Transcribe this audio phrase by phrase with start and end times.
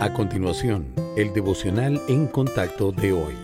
[0.00, 3.34] A continuación, el devocional en contacto de hoy.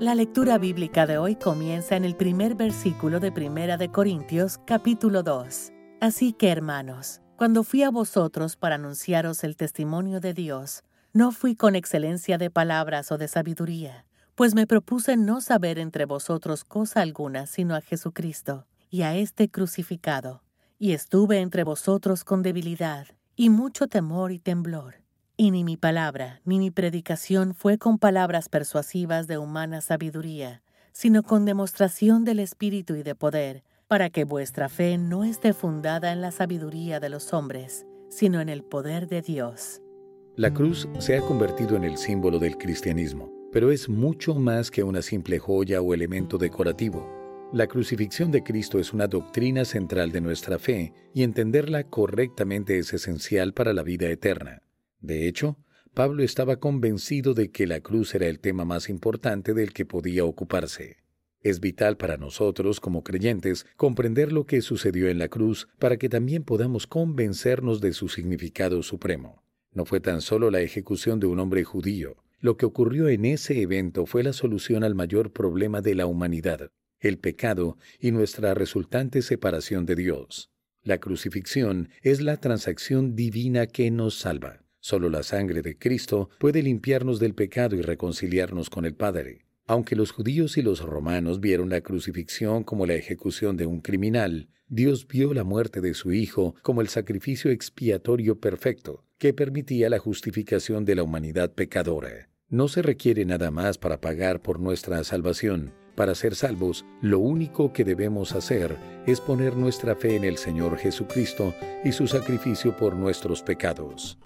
[0.00, 5.22] La lectura bíblica de hoy comienza en el primer versículo de Primera de Corintios, capítulo
[5.22, 5.70] 2.
[6.00, 11.54] Así que, hermanos, cuando fui a vosotros para anunciaros el testimonio de Dios, no fui
[11.54, 17.02] con excelencia de palabras o de sabiduría, pues me propuse no saber entre vosotros cosa
[17.02, 20.44] alguna sino a Jesucristo y a este crucificado,
[20.78, 23.06] y estuve entre vosotros con debilidad
[23.36, 25.01] y mucho temor y temblor
[25.42, 30.62] y ni mi palabra ni mi predicación fue con palabras persuasivas de humana sabiduría,
[30.92, 36.12] sino con demostración del Espíritu y de poder, para que vuestra fe no esté fundada
[36.12, 39.82] en la sabiduría de los hombres, sino en el poder de Dios.
[40.36, 44.84] La cruz se ha convertido en el símbolo del cristianismo, pero es mucho más que
[44.84, 47.50] una simple joya o elemento decorativo.
[47.52, 52.94] La crucifixión de Cristo es una doctrina central de nuestra fe y entenderla correctamente es
[52.94, 54.62] esencial para la vida eterna.
[55.02, 55.58] De hecho,
[55.94, 60.24] Pablo estaba convencido de que la cruz era el tema más importante del que podía
[60.24, 60.96] ocuparse.
[61.42, 66.08] Es vital para nosotros, como creyentes, comprender lo que sucedió en la cruz para que
[66.08, 69.42] también podamos convencernos de su significado supremo.
[69.72, 72.16] No fue tan solo la ejecución de un hombre judío.
[72.38, 76.70] Lo que ocurrió en ese evento fue la solución al mayor problema de la humanidad,
[77.00, 80.50] el pecado y nuestra resultante separación de Dios.
[80.84, 84.61] La crucifixión es la transacción divina que nos salva.
[84.84, 89.46] Solo la sangre de Cristo puede limpiarnos del pecado y reconciliarnos con el Padre.
[89.68, 94.48] Aunque los judíos y los romanos vieron la crucifixión como la ejecución de un criminal,
[94.66, 100.00] Dios vio la muerte de su Hijo como el sacrificio expiatorio perfecto, que permitía la
[100.00, 102.28] justificación de la humanidad pecadora.
[102.48, 105.72] No se requiere nada más para pagar por nuestra salvación.
[105.94, 110.76] Para ser salvos, lo único que debemos hacer es poner nuestra fe en el Señor
[110.76, 114.18] Jesucristo y su sacrificio por nuestros pecados.